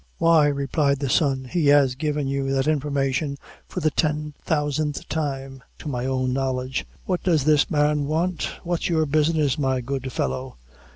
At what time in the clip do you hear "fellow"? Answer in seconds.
10.11-10.57